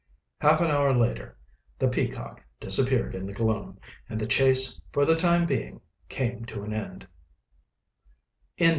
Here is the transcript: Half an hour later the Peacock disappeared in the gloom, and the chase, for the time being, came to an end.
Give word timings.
Half 0.39 0.61
an 0.61 0.71
hour 0.71 0.95
later 0.95 1.37
the 1.77 1.87
Peacock 1.87 2.41
disappeared 2.59 3.13
in 3.13 3.27
the 3.27 3.33
gloom, 3.33 3.77
and 4.09 4.19
the 4.19 4.25
chase, 4.25 4.81
for 4.91 5.05
the 5.05 5.15
time 5.15 5.45
being, 5.45 5.79
came 6.09 6.43
to 6.45 6.63
an 6.63 6.73
end. 6.73 7.05